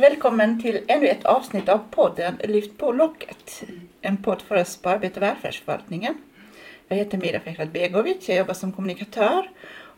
Välkommen 0.00 0.62
till 0.62 0.80
ännu 0.86 1.06
ett 1.06 1.24
avsnitt 1.24 1.68
av 1.68 1.80
podden 1.90 2.34
Lyft 2.44 2.78
på 2.78 2.92
locket. 2.92 3.62
En 4.00 4.22
podd 4.22 4.42
för 4.42 4.60
oss 4.60 4.76
på 4.76 4.88
Arbete 4.88 5.20
och 5.20 5.22
välfärdsförvaltningen. 5.22 6.14
Jag 6.88 6.96
heter 6.96 7.18
Mira 7.18 7.40
Fekrat 7.40 7.72
Begovic, 7.72 8.28
jag 8.28 8.38
jobbar 8.38 8.54
som 8.54 8.72
kommunikatör 8.72 9.50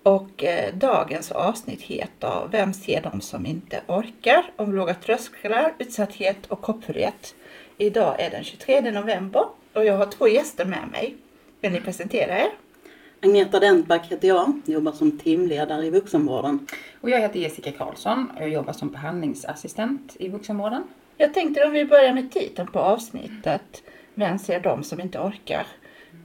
och 0.03 0.45
eh, 0.45 0.75
dagens 0.75 1.33
avsnitt 1.33 1.83
heter 1.83 2.49
Vem 2.51 2.73
ser 2.73 3.03
de 3.03 3.21
som 3.21 3.47
inte 3.47 3.81
orkar? 3.87 4.45
Om 4.57 4.75
låga 4.75 4.95
trösklar, 4.95 5.75
utsatthet 5.79 6.47
och 6.47 6.67
hoppfullhet. 6.67 7.35
Idag 7.79 8.21
är 8.21 8.31
den 8.31 8.45
23 8.45 8.81
november 8.81 9.45
och 9.73 9.85
jag 9.85 9.97
har 9.97 10.07
två 10.07 10.29
gäster 10.29 10.65
med 10.65 10.89
mig. 10.93 11.17
Vill 11.61 11.73
ni 11.73 11.81
presentera 11.81 12.39
er? 12.39 12.51
Agneta 13.25 13.61
Dentback 13.61 14.13
heter 14.13 14.29
jag, 14.29 14.53
jobbar 14.65 14.93
som 14.93 15.19
teamledare 15.19 15.87
i 15.87 15.91
vuxenvården. 15.91 16.67
Och 17.01 17.11
jag 17.11 17.21
heter 17.21 17.41
Jessica 17.41 17.73
Karlsson 17.73 18.31
och 18.37 18.43
jag 18.43 18.49
jobbar 18.49 18.73
som 18.73 18.91
behandlingsassistent 18.91 20.17
i 20.19 20.29
vuxenvården. 20.29 20.85
Jag 21.17 21.35
tänkte 21.35 21.65
om 21.65 21.73
vi 21.73 21.85
börjar 21.85 22.15
med 22.15 22.33
titeln 22.33 22.69
på 22.69 22.79
avsnittet. 22.79 23.83
Vem 24.15 24.39
ser 24.39 24.61
de 24.61 24.83
som 24.83 25.01
inte 25.01 25.19
orkar? 25.19 25.67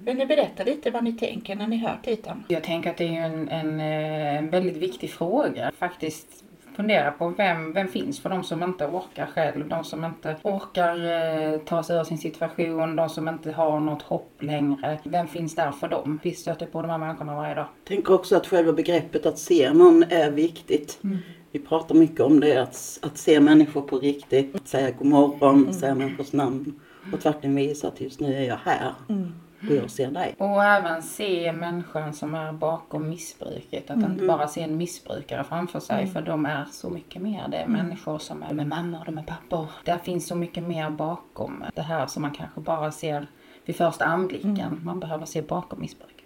Vill 0.03 0.17
ni 0.17 0.25
berätta 0.25 0.63
lite 0.63 0.91
vad 0.91 1.03
ni 1.03 1.13
tänker 1.13 1.55
när 1.55 1.67
ni 1.67 1.77
hör 1.77 1.99
titeln? 2.03 2.43
Jag 2.47 2.63
tänker 2.63 2.89
att 2.89 2.97
det 2.97 3.17
är 3.17 3.25
en, 3.25 3.49
en, 3.49 3.79
eh, 3.79 4.37
en 4.37 4.49
väldigt 4.49 4.77
viktig 4.77 5.11
fråga. 5.11 5.71
Faktiskt 5.77 6.43
fundera 6.77 7.11
på 7.11 7.29
vem, 7.29 7.73
vem 7.73 7.87
finns 7.87 8.19
för 8.19 8.29
de 8.29 8.43
som 8.43 8.63
inte 8.63 8.85
orkar 8.85 9.25
själv, 9.25 9.67
de 9.67 9.83
som 9.83 10.05
inte 10.05 10.35
orkar 10.43 11.05
eh, 11.05 11.59
ta 11.59 11.83
sig 11.83 11.99
ur 11.99 12.03
sin 12.03 12.17
situation, 12.17 12.95
de 12.95 13.09
som 13.09 13.27
inte 13.27 13.51
har 13.51 13.79
något 13.79 14.01
hopp 14.01 14.31
längre. 14.39 14.99
Vem 15.03 15.27
finns 15.27 15.55
där 15.55 15.71
för 15.71 15.87
dem? 15.87 16.19
Vi 16.23 16.31
stöter 16.31 16.65
på 16.65 16.81
de 16.81 16.89
här 16.91 16.97
människorna 16.97 17.35
varje 17.35 17.55
dag. 17.55 17.65
Jag 17.83 17.87
tänker 17.87 18.13
också 18.13 18.35
att 18.35 18.47
själva 18.47 18.73
begreppet 18.73 19.25
att 19.25 19.39
se 19.39 19.73
någon 19.73 20.03
är 20.03 20.31
viktigt. 20.31 20.99
Mm. 21.03 21.17
Vi 21.51 21.59
pratar 21.59 21.95
mycket 21.95 22.19
om 22.19 22.39
det, 22.39 22.57
att, 22.57 22.99
att 23.01 23.17
se 23.17 23.39
människor 23.39 23.81
på 23.81 23.99
riktigt, 23.99 24.55
att 24.55 24.67
säga 24.67 24.91
god 24.91 25.07
morgon, 25.07 25.55
mm. 25.55 25.73
säga 25.73 25.95
människors 25.95 26.33
namn 26.33 26.79
och 27.13 27.25
verkligen 27.25 27.55
visa 27.55 27.87
att 27.87 28.01
just 28.01 28.19
nu 28.19 28.35
är 28.35 28.43
jag 28.43 28.59
här. 28.65 28.93
Mm 29.09 29.33
och 29.61 29.75
jag 29.75 29.91
ser 29.91 30.11
dig. 30.11 30.35
Och 30.37 30.63
även 30.63 31.03
se 31.03 31.53
människan 31.53 32.13
som 32.13 32.35
är 32.35 32.53
bakom 32.53 33.09
missbruket. 33.09 33.91
Att 33.91 33.97
mm. 33.97 34.11
inte 34.11 34.25
bara 34.25 34.47
se 34.47 34.61
en 34.61 34.77
missbrukare 34.77 35.43
framför 35.43 35.79
sig 35.79 36.01
mm. 36.01 36.13
för 36.13 36.21
de 36.21 36.45
är 36.45 36.65
så 36.71 36.89
mycket 36.89 37.21
mer. 37.21 37.47
Det 37.51 37.57
är 37.57 37.65
mm. 37.65 37.83
människor 37.83 38.17
som 38.17 38.43
är 38.43 38.53
med 38.53 38.67
mammor, 38.67 39.03
de 39.05 39.17
är 39.17 39.23
pappor. 39.23 39.67
Där 39.83 39.97
finns 39.97 40.27
så 40.27 40.35
mycket 40.35 40.63
mer 40.63 40.89
bakom 40.89 41.63
det 41.75 41.81
här 41.81 42.07
som 42.07 42.21
man 42.21 42.31
kanske 42.31 42.61
bara 42.61 42.91
ser 42.91 43.27
vid 43.65 43.75
första 43.75 44.05
anblicken. 44.05 44.59
Mm. 44.59 44.85
Man 44.85 44.99
behöver 44.99 45.25
se 45.25 45.41
bakom 45.41 45.79
missbruket. 45.79 46.25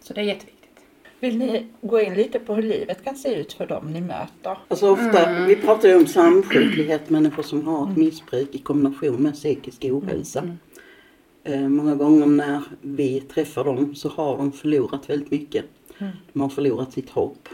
Så 0.00 0.14
det 0.14 0.20
är 0.20 0.24
jätteviktigt. 0.24 0.58
Vill 1.20 1.38
ni 1.38 1.66
gå 1.80 2.00
in 2.00 2.14
lite 2.14 2.38
på 2.38 2.54
hur 2.54 2.62
livet 2.62 3.04
kan 3.04 3.16
se 3.16 3.34
ut 3.34 3.52
för 3.52 3.66
dem 3.66 3.92
ni 3.92 4.00
möter? 4.00 4.58
Alltså 4.68 4.90
ofta, 4.90 5.26
mm. 5.26 5.46
vi 5.46 5.56
pratar 5.56 5.88
ju 5.88 5.96
om 5.96 6.06
samsjuklighet, 6.06 7.10
människor 7.10 7.42
som 7.42 7.66
har 7.66 7.90
ett 7.90 7.96
missbruk 7.96 8.54
i 8.54 8.58
kombination 8.58 9.22
med 9.22 9.34
psykisk 9.34 9.84
ohälsa. 9.84 10.40
Mm. 10.40 10.58
Eh, 11.44 11.68
många 11.68 11.94
gånger 11.94 12.26
när 12.26 12.62
vi 12.80 13.20
träffar 13.20 13.64
dem 13.64 13.94
så 13.94 14.08
har 14.08 14.36
de 14.36 14.52
förlorat 14.52 15.10
väldigt 15.10 15.30
mycket. 15.30 15.64
Mm. 15.98 16.12
De 16.32 16.42
har 16.42 16.48
förlorat 16.48 16.92
sitt 16.92 17.10
hopp. 17.10 17.48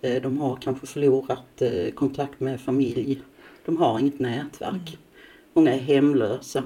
Eh, 0.00 0.22
de 0.22 0.38
har 0.38 0.56
kanske 0.56 0.86
förlorat 0.86 1.62
eh, 1.62 1.90
kontakt 1.94 2.40
med 2.40 2.60
familj. 2.60 3.22
De 3.64 3.76
har 3.76 3.98
inget 3.98 4.18
nätverk. 4.18 4.72
Mm. 4.72 5.00
Många 5.52 5.72
är 5.74 5.78
hemlösa, 5.78 6.62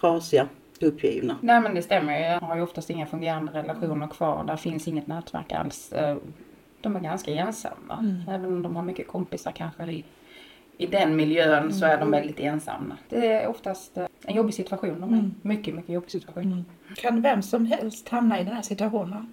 trasiga, 0.00 0.48
uppgivna. 0.80 1.36
Nej 1.40 1.60
men 1.60 1.74
det 1.74 1.82
stämmer 1.82 2.18
ju. 2.18 2.24
Jag 2.24 2.40
har 2.40 2.56
ju 2.56 2.62
oftast 2.62 2.90
inga 2.90 3.06
fungerande 3.06 3.52
relationer 3.52 4.08
kvar. 4.08 4.44
Där 4.44 4.56
finns 4.56 4.88
inget 4.88 5.06
nätverk 5.06 5.52
alls. 5.52 5.92
De 6.80 6.96
är 6.96 7.00
ganska 7.00 7.30
ensamma. 7.30 7.98
Mm. 7.98 8.22
Även 8.28 8.52
om 8.52 8.62
de 8.62 8.76
har 8.76 8.82
mycket 8.82 9.08
kompisar 9.08 9.52
kanske 9.52 9.82
i 10.80 10.86
den 10.86 11.16
miljön 11.16 11.58
mm. 11.58 11.72
så 11.72 11.84
är 11.84 11.90
de 11.98 12.02
mm. 12.02 12.10
väldigt 12.10 12.40
ensamma. 12.40 12.96
Det 13.08 13.26
är 13.26 13.48
oftast 13.48 13.96
eh, 13.96 14.06
en 14.24 14.36
jobbig 14.36 14.54
situation. 14.54 15.00
De 15.00 15.14
är 15.14 15.18
mm. 15.18 15.34
Mycket, 15.42 15.74
mycket 15.74 15.94
jobbig 15.94 16.10
situation. 16.10 16.42
Mm. 16.42 16.64
Kan 16.96 17.22
vem 17.22 17.42
som 17.42 17.66
helst 17.66 18.08
hamna 18.08 18.40
i 18.40 18.44
den 18.44 18.54
här 18.54 18.62
situationen? 18.62 19.32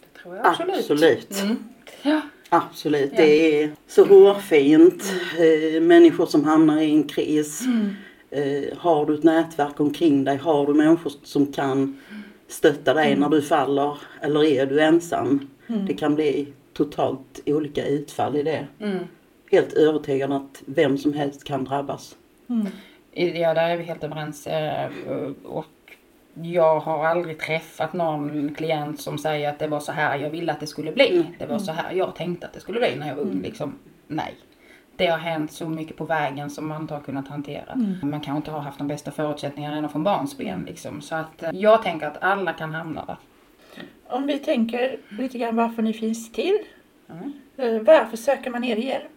Det 0.00 0.22
tror 0.22 0.36
jag 0.36 0.46
absolut. 0.46 0.76
Absolut. 0.78 1.42
Mm. 1.42 1.56
Ja. 2.02 2.20
Absolut. 2.48 3.10
Ja. 3.12 3.16
Det 3.16 3.62
är 3.62 3.70
så 3.86 4.04
hårfint. 4.04 5.12
Mm. 5.38 5.76
Eh, 5.76 5.82
människor 5.82 6.26
som 6.26 6.44
hamnar 6.44 6.80
i 6.80 6.90
en 6.90 7.04
kris. 7.04 7.62
Eh, 8.30 8.78
har 8.78 9.06
du 9.06 9.14
ett 9.14 9.24
nätverk 9.24 9.80
omkring 9.80 10.24
dig? 10.24 10.36
Har 10.36 10.66
du 10.66 10.74
människor 10.74 11.12
som 11.22 11.52
kan 11.52 12.00
stötta 12.48 12.94
dig 12.94 13.16
när 13.16 13.28
du 13.28 13.42
faller? 13.42 13.98
Eller 14.20 14.44
är 14.44 14.66
du 14.66 14.80
ensam? 14.80 15.48
Det 15.66 15.94
kan 15.94 16.14
bli 16.14 16.48
totalt 16.72 17.40
olika 17.46 17.86
utfall 17.86 18.36
i 18.36 18.42
det 18.42 18.66
helt 19.54 19.72
övertygad 19.72 20.32
att 20.32 20.62
vem 20.66 20.98
som 20.98 21.12
helst 21.12 21.44
kan 21.44 21.64
drabbas. 21.64 22.16
Mm. 22.48 22.66
Ja, 23.12 23.54
där 23.54 23.68
är 23.68 23.76
vi 23.76 23.84
helt 23.84 24.04
överens. 24.04 24.46
Eh, 24.46 24.90
och 25.44 25.66
jag 26.42 26.80
har 26.80 27.06
aldrig 27.06 27.38
träffat 27.38 27.92
någon 27.92 28.54
klient 28.54 29.00
som 29.00 29.18
säger 29.18 29.48
att 29.48 29.58
det 29.58 29.68
var 29.68 29.80
så 29.80 29.92
här 29.92 30.18
jag 30.18 30.30
ville 30.30 30.52
att 30.52 30.60
det 30.60 30.66
skulle 30.66 30.92
bli. 30.92 31.16
Mm. 31.16 31.26
Det 31.38 31.46
var 31.46 31.58
så 31.58 31.72
här 31.72 31.92
jag 31.92 32.14
tänkte 32.14 32.46
att 32.46 32.52
det 32.52 32.60
skulle 32.60 32.80
bli 32.80 32.96
när 32.96 33.08
jag 33.08 33.14
var 33.14 33.22
ung. 33.22 33.30
Mm. 33.30 33.42
Liksom, 33.42 33.78
nej. 34.06 34.34
Det 34.96 35.06
har 35.06 35.18
hänt 35.18 35.52
så 35.52 35.68
mycket 35.68 35.96
på 35.96 36.04
vägen 36.04 36.50
som 36.50 36.68
man 36.68 36.82
inte 36.82 36.94
har 36.94 37.00
kunnat 37.00 37.28
hantera. 37.28 37.72
Mm. 37.72 37.94
Man 38.02 38.20
kanske 38.20 38.36
inte 38.36 38.50
har 38.50 38.60
haft 38.60 38.78
de 38.78 38.88
bästa 38.88 39.10
förutsättningarna 39.10 39.76
redan 39.76 39.90
från 39.90 40.04
barnsben. 40.04 40.64
Liksom. 40.66 41.00
Så 41.00 41.14
att 41.14 41.42
eh, 41.42 41.50
jag 41.52 41.82
tänker 41.82 42.06
att 42.06 42.22
alla 42.22 42.52
kan 42.52 42.74
hamna 42.74 43.04
där. 43.04 43.16
Om 44.06 44.26
vi 44.26 44.38
tänker 44.38 44.96
lite 45.08 45.38
grann 45.38 45.56
varför 45.56 45.82
ni 45.82 45.92
finns 45.92 46.32
till. 46.32 46.58
Mm. 47.10 47.32
Eh, 47.56 47.82
varför 47.82 48.16
söker 48.16 48.50
man 48.50 48.64
er 48.64 48.76
hjälp? 48.76 49.13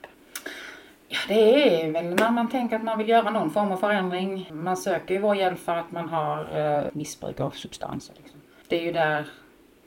Ja, 1.09 1.17
det 1.27 1.81
är 1.81 1.91
väl 1.91 2.05
när 2.05 2.31
man 2.31 2.49
tänker 2.49 2.75
att 2.75 2.83
man 2.83 2.97
vill 2.97 3.09
göra 3.09 3.29
någon 3.29 3.49
form 3.49 3.71
av 3.71 3.77
förändring. 3.77 4.49
Man 4.53 4.77
söker 4.77 5.13
ju 5.13 5.19
vår 5.19 5.35
hjälp 5.35 5.59
för 5.59 5.75
att 5.75 5.91
man 5.91 6.09
har 6.09 6.59
eh, 6.59 6.83
missbruk 6.93 7.39
av 7.39 7.51
substanser. 7.51 8.15
Liksom. 8.17 8.39
Det 8.67 8.79
är 8.79 8.83
ju 8.83 8.91
där 8.91 9.25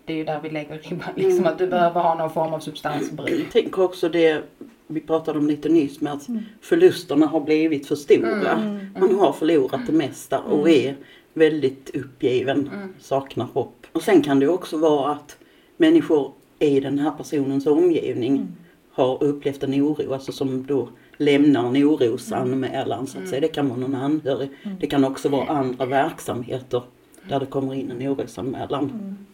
det 0.05 0.13
är 0.13 0.17
ju 0.17 0.25
där 0.25 0.41
vi 0.41 0.51
lägger 0.51 0.79
ribban, 0.79 1.09
liksom, 1.17 1.39
mm. 1.39 1.53
att 1.53 1.59
du 1.59 1.67
behöver 1.67 2.01
ha 2.01 2.15
någon 2.15 2.31
form 2.31 2.55
av 2.55 2.61
substansbruk. 2.61 3.31
Jag 3.31 3.53
tänker 3.53 3.83
också 3.83 4.09
det 4.09 4.43
vi 4.87 5.01
pratade 5.01 5.39
om 5.39 5.47
lite 5.47 5.69
nyss 5.69 6.01
med 6.01 6.13
att 6.13 6.29
mm. 6.29 6.43
förlusterna 6.61 7.27
har 7.27 7.41
blivit 7.41 7.87
för 7.87 7.95
stora. 7.95 8.53
Mm. 8.53 8.69
mm. 8.69 8.95
Man 8.99 9.15
har 9.15 9.33
förlorat 9.33 9.87
det 9.87 9.93
mesta 9.93 10.39
och 10.39 10.71
är 10.71 10.97
väldigt 11.35 11.91
uppgiven, 11.95 12.71
mm. 12.75 12.95
saknar 13.01 13.45
hopp. 13.45 13.87
Och 13.93 14.03
sen 14.03 14.23
kan 14.23 14.41
det 14.41 14.49
också 14.49 14.79
vara 14.79 15.13
att 15.13 15.37
människor 15.77 16.33
i 16.59 16.81
den 16.81 16.99
här 16.99 17.11
personens 17.11 17.67
omgivning 17.67 18.49
har 18.93 19.23
upplevt 19.23 19.63
en 19.63 19.75
oro, 19.75 20.13
alltså 20.13 20.33
som 20.33 20.67
då 20.67 20.89
lämnar 21.21 21.69
en 21.69 21.77
orosanmälan 21.77 23.07
så 23.07 23.19
att 23.19 23.29
säga. 23.29 23.41
Det 23.41 23.49
kan 23.49 23.69
vara 23.69 23.79
någon 23.79 23.95
anhörig. 23.95 24.51
Mm. 24.63 24.77
Det 24.81 24.87
kan 24.87 25.05
också 25.05 25.29
vara 25.29 25.49
andra 25.49 25.87
verksamheter 25.87 26.83
där 27.29 27.41
det 27.41 27.47
kommer 27.47 27.75
in 27.75 27.91
en 27.91 28.09
orosanmälan. 28.09 28.85
Mm. 28.85 29.27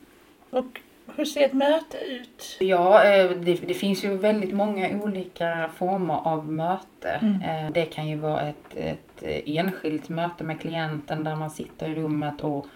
Och 0.51 0.81
hur 1.17 1.25
ser 1.25 1.45
ett 1.45 1.53
möte 1.53 1.97
ut? 1.99 2.57
Ja, 2.61 3.05
eh, 3.05 3.31
det, 3.31 3.55
det, 3.55 3.75
finns 3.75 4.05
ju 4.05 4.17
väldigt 4.17 4.55
många 4.55 5.03
olika 5.03 5.71
former 5.77 6.15
av 6.15 6.53
möte. 6.53 7.09
Mm. 7.09 7.43
Eh, 7.43 7.73
det 7.73 7.85
kan 7.85 8.09
ju 8.09 8.17
vara 8.17 8.41
ett, 8.41 8.77
ett 8.77 9.23
enskilt 9.47 10.09
möte 10.09 10.45
med 10.45 10.61
klienten 10.61 11.25
där 11.25 11.37
man 11.37 11.51
sitter 11.51 11.89
i 11.89 11.95
rummet 11.95 12.45
och 12.45 12.67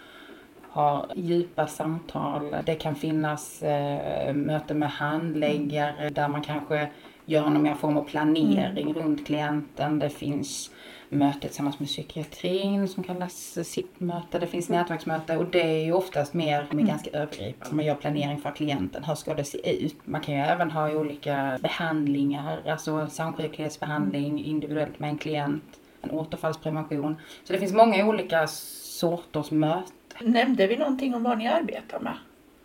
har 0.69 1.07
djupa 1.15 1.67
samtal. 1.67 2.57
Det 2.67 2.75
kan 2.75 2.95
finnas 2.95 3.63
eh, 3.63 4.35
möten 4.35 4.79
med 4.79 4.91
handläggare 4.91 6.11
där 6.11 6.29
man 6.29 6.43
kanske 6.43 6.89
göra 7.31 7.49
någon 7.49 7.77
form 7.77 7.97
av 7.97 8.05
planering 8.05 8.81
mm. 8.81 8.95
runt 8.95 9.27
klienten. 9.27 9.99
Det 9.99 10.11
finns 10.11 10.71
möte 11.09 11.41
tillsammans 11.41 11.79
med 11.79 11.89
psykiatrin 11.89 12.89
som 12.89 13.05
kallas 13.05 13.59
SIP-möte. 13.65 14.39
Det 14.39 14.47
finns 14.47 14.69
nätverksmöte 14.69 15.37
och 15.37 15.45
det 15.45 15.63
är 15.63 15.85
ju 15.85 15.93
oftast 15.93 16.35
mer 16.35 16.63
med 16.63 16.73
mm. 16.73 16.87
ganska 16.87 17.11
övergripande. 17.11 17.77
Man 17.77 17.85
gör 17.85 17.95
planering 17.95 18.41
för 18.41 18.51
klienten. 18.51 19.05
Hur 19.05 19.15
ska 19.15 19.35
det 19.35 19.45
se 19.45 19.85
ut? 19.85 19.97
Man 20.05 20.21
kan 20.21 20.35
ju 20.35 20.41
även 20.41 20.71
ha 20.71 20.91
olika 20.91 21.59
behandlingar, 21.63 22.63
alltså 22.67 23.07
samsjuklighetsbehandling 23.07 24.45
individuellt 24.45 24.99
med 24.99 25.11
en 25.11 25.19
klient, 25.19 25.81
en 26.03 26.11
återfallsprevention. 26.11 27.17
Så 27.45 27.53
det 27.53 27.59
finns 27.59 27.73
många 27.73 28.07
olika 28.07 28.47
sorters 28.47 29.51
möten. 29.51 29.97
Nämnde 30.21 30.67
vi 30.67 30.77
någonting 30.77 31.15
om 31.15 31.23
vad 31.23 31.39
ni 31.39 31.49
arbetar 31.49 32.01
med? 32.01 32.15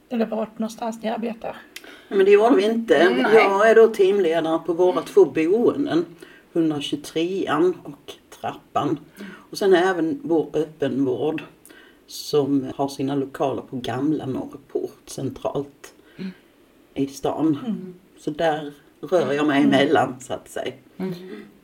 Eller 0.10 0.26
vart 0.26 0.60
någonstans 0.60 1.04
ni 1.04 1.10
arbetar? 1.10 1.56
Men 2.08 2.26
det 2.26 2.32
gjorde 2.32 2.56
vi 2.56 2.66
inte. 2.66 3.10
Nej. 3.10 3.36
Jag 3.36 3.70
är 3.70 3.76
då 3.76 3.88
teamledare 3.88 4.60
på 4.66 4.74
våra 4.74 5.02
två 5.02 5.26
boenden. 5.26 6.06
123an 6.54 7.74
och 7.84 8.14
Trappan. 8.42 9.00
Och 9.50 9.58
sen 9.58 9.74
även 9.74 10.20
vår 10.24 10.50
öppenvård 10.54 11.44
som 12.08 12.72
har 12.76 12.88
sina 12.88 13.16
lokaler 13.16 13.62
på 13.62 13.78
Gamla 13.78 14.26
Norrport 14.26 15.02
centralt 15.06 15.94
mm. 16.18 16.32
i 16.94 17.08
stan. 17.08 17.60
Mm. 17.66 17.94
Så 18.18 18.32
där 18.32 18.74
rör 19.02 19.34
jag 19.34 19.48
mig 19.48 19.64
emellan 19.64 20.16
så 20.20 20.34
att 20.34 20.50
säga. 20.50 20.74
Mm. 20.98 21.14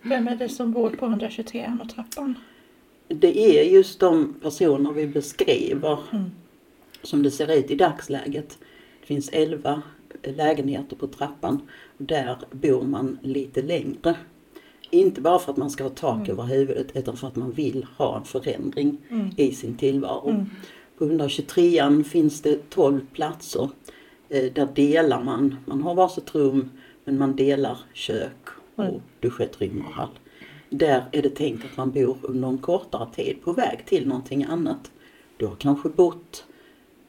Vem 0.01 0.27
är 0.27 0.35
det 0.35 0.49
som 0.49 0.71
bor 0.71 0.89
på 0.89 1.05
123 1.05 1.77
och 1.83 1.89
Trappan? 1.89 2.35
Det 3.07 3.59
är 3.59 3.63
just 3.63 3.99
de 3.99 4.33
personer 4.41 4.91
vi 4.91 5.07
beskriver 5.07 5.99
mm. 6.11 6.31
som 7.03 7.23
det 7.23 7.31
ser 7.31 7.53
ut 7.53 7.71
i 7.71 7.75
dagsläget. 7.75 8.57
Det 9.01 9.07
finns 9.07 9.29
11 9.33 9.81
lägenheter 10.23 10.95
på 10.95 11.07
trappan. 11.07 11.61
Där 11.97 12.37
bor 12.51 12.83
man 12.83 13.19
lite 13.21 13.61
längre 13.61 14.15
Inte 14.89 15.21
bara 15.21 15.39
för 15.39 15.51
att 15.51 15.57
man 15.57 15.69
ska 15.69 15.83
ha 15.83 15.89
tak 15.89 16.29
över 16.29 16.43
huvudet 16.43 16.95
utan 16.95 17.17
för 17.17 17.27
att 17.27 17.35
man 17.35 17.51
vill 17.51 17.85
ha 17.97 18.17
en 18.17 18.25
förändring 18.25 18.97
i 19.37 19.51
sin 19.51 19.77
tillvaro. 19.77 20.45
På 20.97 21.05
123an 21.05 22.03
finns 22.03 22.41
det 22.41 22.69
12 22.69 23.01
platser. 23.13 23.69
Eh, 24.29 24.53
där 24.53 24.67
delar 24.75 25.23
man, 25.23 25.55
man 25.65 25.81
har 25.81 25.95
varsitt 25.95 26.35
rum 26.35 26.69
men 27.03 27.17
man 27.17 27.35
delar 27.35 27.77
kök 27.93 28.47
och 28.75 29.01
duschutrymme 29.19 29.83
och 29.87 29.93
hall. 29.93 30.09
Där 30.69 31.03
är 31.11 31.21
det 31.21 31.29
tänkt 31.29 31.65
att 31.65 31.77
man 31.77 31.91
bor 31.91 32.17
under 32.21 32.47
en 32.47 32.57
kortare 32.57 33.07
tid 33.15 33.35
på 33.43 33.53
väg 33.53 33.85
till 33.85 34.07
någonting 34.07 34.43
annat. 34.43 34.91
Du 35.37 35.45
har 35.45 35.55
kanske 35.55 35.89
bott 35.89 36.45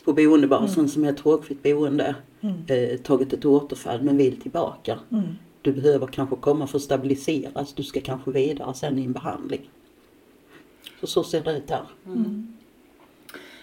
på 0.05 0.13
boendebasen 0.13 0.89
som 0.89 1.05
är 1.05 1.11
ett 1.11 1.23
drogfritt 1.23 1.63
boende, 1.63 2.15
eh, 2.67 2.99
tagit 2.99 3.33
ett 3.33 3.45
återfall 3.45 4.03
men 4.03 4.17
vill 4.17 4.41
tillbaka. 4.41 4.99
Du 5.63 5.73
behöver 5.73 6.07
kanske 6.07 6.37
komma 6.37 6.67
för 6.67 6.79
att 6.79 6.83
stabiliseras, 6.83 7.73
du 7.73 7.83
ska 7.83 8.01
kanske 8.01 8.31
vidare 8.31 8.75
sen 8.75 8.99
i 8.99 9.05
en 9.05 9.13
behandling. 9.13 9.71
Så, 11.01 11.07
så 11.07 11.25
ser 11.25 11.45
det 11.45 11.53
ut 11.53 11.71
här. 11.71 11.83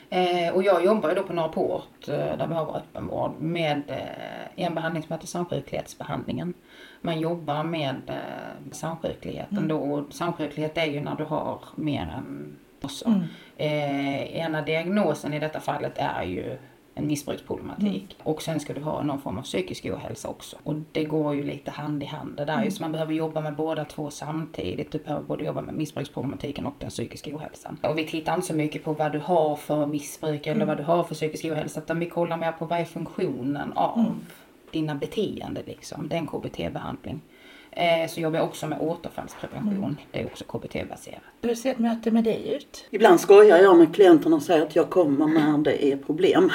Eh, 0.10 0.54
och 0.54 0.64
jag 0.64 0.86
jobbar 0.86 1.10
ju 1.10 1.16
då 1.16 1.24
på 1.24 1.34
Norrport 1.34 2.08
eh, 2.08 2.38
där 2.38 2.48
vi 2.48 2.54
har 2.54 2.78
öppenvård 2.78 3.32
med 3.40 3.82
eh, 3.88 4.66
en 4.66 4.76
behandling 4.76 5.04
som 5.04 5.14
heter 5.14 5.28
samsjuklighetsbehandlingen. 5.28 6.54
Man 7.02 7.20
jobbar 7.20 7.64
med 7.64 7.96
eh, 8.08 8.72
samsjukligheten 8.72 9.68
då 9.68 9.78
och 9.78 10.14
samsjuklighet 10.14 10.78
är 10.78 10.86
ju 10.86 11.02
när 11.02 11.16
du 11.16 11.24
har 11.24 11.60
mer 11.76 12.14
än 12.18 12.56
också. 12.82 13.14
Eh, 13.58 14.38
ena 14.38 14.62
diagnosen 14.62 15.34
i 15.34 15.40
detta 15.40 15.60
fallet 15.60 15.94
är 15.96 16.24
ju 16.24 16.58
en 17.00 17.08
missbruksproblematik. 17.08 18.18
Och 18.24 18.42
sen 18.42 18.60
ska 18.60 18.74
du 18.74 18.82
ha 18.82 19.04
någon 19.04 19.22
form 19.22 19.38
av 19.38 19.42
psykisk 19.42 19.86
ohälsa 19.86 20.28
också. 20.28 20.58
Och 20.64 20.76
det 20.92 21.04
går 21.04 21.36
ju 21.36 21.44
lite 21.44 21.72
hand 21.72 22.04
i 22.04 22.06
hand 22.06 22.38
det 22.38 22.46
där. 22.46 22.70
Så 22.70 22.82
man 22.84 22.92
behöver 22.92 23.14
jobba 23.14 23.42
med 23.42 23.56
båda 23.56 23.86
två 23.86 24.10
samtidigt. 24.10 24.92
Du 24.92 24.98
behöver 24.98 25.24
både 25.24 25.44
jobba 25.44 25.62
med 25.62 25.76
missbruksproblematiken 25.76 26.66
och 26.66 26.76
den 26.80 26.90
psykiska 26.90 27.36
ohälsan. 27.36 27.78
Och 27.84 27.98
vi 27.98 28.08
tittar 28.08 28.36
inte 28.36 28.48
så 28.48 28.54
mycket 28.54 28.84
på 28.84 28.94
vad 28.94 29.12
du 29.12 29.20
har 29.20 29.56
för 29.56 29.86
missbruk 29.86 30.48
eller 30.48 30.66
vad 30.66 30.78
du 30.78 30.84
har 30.84 31.04
för 31.04 31.16
psykisk 31.16 31.46
ohälsa. 31.46 31.80
Utan 31.80 32.00
vi 32.00 32.06
kollar 32.06 32.38
mer 32.38 32.52
på 32.52 32.66
vad 32.66 32.80
är 32.80 32.86
funktionen 32.86 33.74
av 33.74 34.20
dina 34.72 34.96
beteenden 34.96 35.64
liksom. 35.66 36.08
Det 36.08 36.16
är 36.16 36.20
en 36.20 36.28
KBT-behandling. 36.28 37.20
Eh, 37.72 38.10
så 38.10 38.22
jobbar 38.22 38.40
jag 38.40 38.48
också 38.48 38.68
med 38.68 38.82
återfallsprevention. 38.82 39.98
Det 40.12 40.20
är 40.20 40.26
också 40.26 40.44
KBT-baserat. 40.44 41.22
Hur 41.42 41.56
ser 41.56 41.72
ett 41.72 41.80
möte 41.80 42.12
med 42.12 42.24
dig 42.24 42.56
ut? 42.56 42.86
Ibland 42.90 43.20
skojar 43.20 43.58
jag 43.58 43.78
med 43.78 43.96
klienterna 43.96 44.36
och 44.36 44.42
säger 44.42 44.66
att 44.66 44.76
jag 44.76 44.90
kommer 44.90 45.28
när 45.28 45.58
det 45.58 45.86
är 45.86 45.98
problem. 45.98 46.50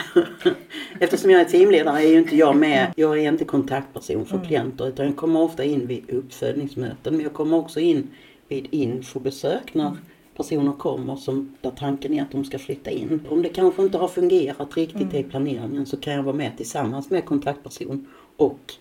Eftersom 1.00 1.30
jag 1.30 1.40
är 1.40 1.44
teamledare 1.44 2.02
är 2.02 2.08
ju 2.08 2.18
inte 2.18 2.36
jag 2.36 2.56
med. 2.56 2.92
Jag 2.96 3.18
är 3.18 3.28
inte 3.28 3.44
kontaktperson 3.44 4.26
för 4.26 4.44
klienter 4.44 4.88
utan 4.88 5.06
jag 5.06 5.16
kommer 5.16 5.40
ofta 5.40 5.64
in 5.64 5.86
vid 5.86 6.10
uppföljningsmöten. 6.10 7.14
Men 7.16 7.20
jag 7.20 7.32
kommer 7.32 7.56
också 7.56 7.80
in 7.80 8.08
vid 8.48 8.66
infobesök 8.70 9.74
när 9.74 9.96
personer 10.36 10.72
kommer 10.72 11.16
som, 11.16 11.56
där 11.60 11.70
tanken 11.70 12.14
är 12.14 12.22
att 12.22 12.30
de 12.30 12.44
ska 12.44 12.58
flytta 12.58 12.90
in. 12.90 13.26
Om 13.28 13.42
det 13.42 13.48
kanske 13.48 13.82
inte 13.82 13.98
har 13.98 14.08
fungerat 14.08 14.76
riktigt 14.76 15.14
i 15.14 15.22
planeringen 15.22 15.86
så 15.86 15.96
kan 15.96 16.12
jag 16.12 16.22
vara 16.22 16.36
med 16.36 16.56
tillsammans 16.56 17.10
med 17.10 17.24
kontaktperson 17.24 18.06
och 18.36 18.74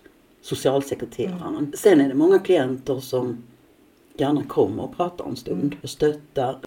socialsekreteraren. 0.44 1.72
Sen 1.76 2.00
är 2.00 2.08
det 2.08 2.14
många 2.14 2.38
klienter 2.38 3.00
som 3.00 3.44
gärna 4.16 4.44
kommer 4.44 4.82
och 4.82 4.96
pratar 4.96 5.24
en 5.24 5.36
stund 5.36 5.76
och 5.82 5.90
stöttar 5.90 6.58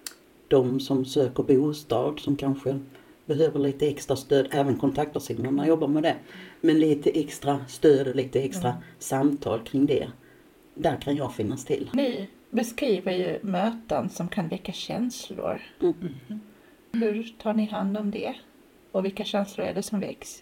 de 0.48 0.80
som 0.80 1.06
söker 1.06 1.44
bostad 1.44 2.20
som 2.20 2.36
kanske 2.36 2.80
behöver 3.26 3.60
lite 3.60 3.88
extra 3.88 4.16
stöd. 4.16 4.48
Även 4.52 4.78
kontaktpersonerna 4.78 5.68
jobbar 5.68 5.88
med 5.88 6.04
det. 6.04 6.16
Men 6.62 6.80
lite 6.80 7.10
extra 7.10 7.66
stöd 7.68 8.08
och 8.08 8.16
lite 8.16 8.42
extra 8.42 8.74
samtal 9.00 9.60
kring 9.60 9.86
det. 9.86 10.08
Där 10.74 11.02
kan 11.02 11.16
jag 11.16 11.36
finnas 11.36 11.66
till. 11.66 11.90
Ni 11.94 12.30
beskriver 12.50 13.12
ju 13.12 13.40
möten 13.42 14.10
som 14.10 14.28
kan 14.28 14.48
väcka 14.48 14.72
känslor. 14.72 15.62
Hur 16.92 17.36
tar 17.42 17.54
ni 17.54 17.66
hand 17.66 17.98
om 17.98 18.12
det? 18.12 18.36
Och 18.92 19.06
vilka 19.06 19.24
känslor 19.24 19.68
är 19.68 19.74
det 19.74 19.84
som 19.84 20.00
väcks? 20.00 20.42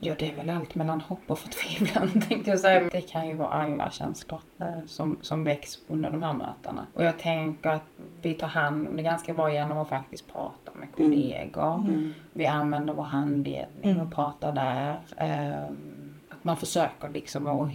Ja, 0.00 0.14
det 0.18 0.30
är 0.30 0.36
väl 0.36 0.50
allt 0.50 0.74
mellan 0.74 1.00
hopp 1.00 1.20
och 1.26 1.38
förtvivlan 1.38 2.20
tänkte 2.28 2.50
jag 2.50 2.60
säga. 2.60 2.88
Det 2.92 3.00
kan 3.00 3.28
ju 3.28 3.34
vara 3.34 3.48
alla 3.48 3.90
känslor 3.90 4.40
eh, 4.58 4.86
som, 4.86 5.18
som 5.22 5.44
väcks 5.44 5.78
under 5.88 6.10
de 6.10 6.22
här 6.22 6.32
mötena. 6.32 6.86
Och 6.94 7.04
jag 7.04 7.18
tänker 7.18 7.70
att 7.70 7.82
vi 8.22 8.34
tar 8.34 8.46
hand 8.48 8.88
om 8.88 8.96
det 8.96 9.02
ganska 9.02 9.34
bra 9.34 9.52
genom 9.52 9.78
att 9.78 9.88
faktiskt 9.88 10.32
prata 10.32 10.72
med 10.74 10.88
kollegor. 10.96 11.84
Vi 12.32 12.46
använder 12.46 12.94
vår 12.94 13.02
handledning 13.02 14.00
och 14.00 14.14
pratar 14.14 14.52
där. 14.52 14.98
Ehm, 15.16 16.14
att 16.30 16.44
man 16.44 16.56
försöker 16.56 17.08
liksom 17.08 17.46
att 17.46 17.70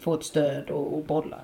få 0.00 0.14
ett 0.14 0.24
stöd 0.24 0.70
och, 0.70 0.94
och 0.98 1.04
bolla. 1.04 1.40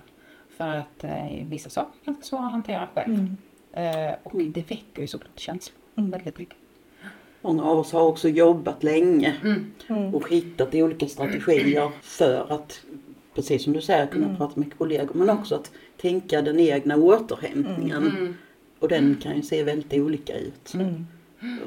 För 0.56 0.76
att 0.76 1.04
eh, 1.04 1.44
vissa 1.44 1.70
saker 1.70 1.92
är 2.02 2.06
ganska 2.06 2.24
svåra 2.24 2.46
att 2.46 2.52
hantera 2.52 2.88
själv. 2.94 3.36
Eh, 3.72 4.14
och 4.22 4.32
det 4.34 4.70
väcker 4.70 5.02
ju 5.02 5.06
såklart 5.06 5.38
känslor 5.38 5.76
väldigt 5.94 6.38
mycket. 6.38 6.58
Många 7.48 7.64
av 7.64 7.78
oss 7.78 7.92
har 7.92 8.02
också 8.02 8.28
jobbat 8.28 8.82
länge 8.82 9.34
och 10.12 10.28
hittat 10.28 10.74
olika 10.74 11.06
strategier 11.06 11.90
för 12.02 12.52
att, 12.52 12.80
precis 13.34 13.64
som 13.64 13.72
du 13.72 13.80
säger, 13.80 14.06
kunna 14.06 14.36
prata 14.36 14.60
med 14.60 14.78
kollegor 14.78 15.14
men 15.14 15.30
också 15.30 15.54
att 15.54 15.72
tänka 16.00 16.42
den 16.42 16.60
egna 16.60 16.96
återhämtningen. 16.96 18.34
Och 18.78 18.88
den 18.88 19.16
kan 19.22 19.36
ju 19.36 19.42
se 19.42 19.62
väldigt 19.62 19.92
olika 19.94 20.38
ut. 20.38 20.74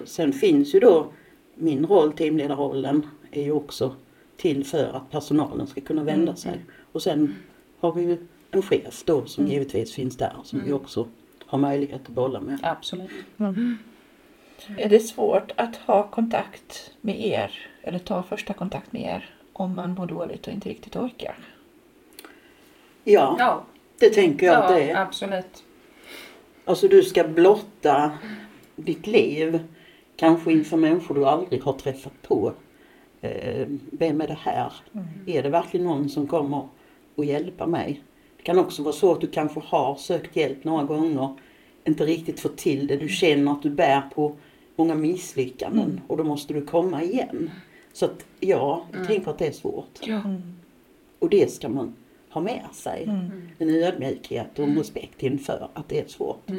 Sen 0.05 0.33
finns 0.33 0.75
ju 0.75 0.79
då 0.79 1.11
min 1.55 1.85
roll, 1.85 2.13
teamledarrollen, 2.13 3.05
är 3.31 3.43
ju 3.43 3.51
också 3.51 3.95
till 4.37 4.65
för 4.65 4.95
att 4.95 5.11
personalen 5.11 5.67
ska 5.67 5.81
kunna 5.81 6.03
vända 6.03 6.35
sig. 6.35 6.59
Och 6.91 7.01
sen 7.01 7.35
har 7.79 7.93
vi 7.93 8.01
ju 8.01 8.17
en 8.51 8.61
chef 8.61 9.03
då 9.05 9.25
som 9.25 9.47
givetvis 9.47 9.93
finns 9.93 10.17
där 10.17 10.33
som 10.43 10.61
vi 10.65 10.73
också 10.73 11.07
har 11.45 11.57
möjlighet 11.57 12.01
att 12.01 12.15
bolla 12.15 12.41
med. 12.41 12.59
Absolut. 12.63 13.09
Är 14.77 14.89
det 14.89 14.99
svårt 14.99 15.51
att 15.55 15.75
ha 15.75 16.03
kontakt 16.07 16.91
med 17.01 17.25
er 17.25 17.51
eller 17.83 17.99
ta 17.99 18.23
första 18.23 18.53
kontakt 18.53 18.91
med 18.91 19.01
er 19.01 19.29
om 19.53 19.75
man 19.75 19.93
mår 19.93 20.05
dåligt 20.05 20.47
och 20.47 20.53
inte 20.53 20.69
riktigt 20.69 20.95
orkar? 20.95 21.35
Ja, 23.03 23.35
Ja, 23.39 23.63
det 23.99 24.09
tänker 24.09 24.45
jag 24.45 24.55
att 24.63 24.69
det 24.75 24.91
är. 24.91 24.95
absolut. 24.95 25.63
Alltså 26.65 26.87
du 26.87 27.03
ska 27.03 27.23
blotta 27.23 28.11
ditt 28.75 29.07
liv, 29.07 29.59
kanske 30.15 30.51
inför 30.51 30.77
människor 30.77 31.15
du 31.15 31.25
aldrig 31.25 31.63
har 31.63 31.73
träffat 31.73 32.21
på. 32.21 32.53
Eh, 33.21 33.67
vem 33.91 34.21
är 34.21 34.27
det 34.27 34.37
här? 34.41 34.73
Är 35.27 35.43
det 35.43 35.49
verkligen 35.49 35.85
någon 35.85 36.09
som 36.09 36.27
kommer 36.27 36.67
att 37.17 37.25
hjälpa 37.25 37.67
mig? 37.67 38.01
Det 38.37 38.43
kan 38.43 38.59
också 38.59 38.83
vara 38.83 38.93
så 38.93 39.11
att 39.11 39.21
du 39.21 39.27
kanske 39.27 39.61
har 39.65 39.95
sökt 39.95 40.35
hjälp 40.35 40.63
några 40.63 40.83
gånger, 40.83 41.35
inte 41.85 42.05
riktigt 42.05 42.39
fått 42.39 42.57
till 42.57 42.87
det. 42.87 42.97
Du 42.97 43.09
känner 43.09 43.51
att 43.51 43.61
du 43.61 43.69
bär 43.69 44.01
på 44.15 44.35
många 44.81 44.95
misslyckanden 44.95 46.01
och 46.07 46.17
då 46.17 46.23
måste 46.23 46.53
du 46.53 46.65
komma 46.65 47.03
igen. 47.03 47.51
Så 47.93 48.05
att 48.05 48.25
ja, 48.39 48.85
jag 48.93 49.07
tänker 49.07 49.31
att 49.31 49.37
det 49.37 49.47
är 49.47 49.51
svårt. 49.51 49.99
Ja. 50.01 50.21
Och 51.19 51.29
det 51.29 51.51
ska 51.51 51.69
man 51.69 51.95
ha 52.29 52.41
med 52.41 52.65
sig. 52.73 53.03
En 53.57 53.69
ödmjukhet 53.69 54.59
och 54.59 54.65
en 54.65 54.77
respekt 54.77 55.23
inför 55.23 55.69
att 55.73 55.89
det 55.89 55.99
är 55.99 56.07
svårt. 56.07 56.49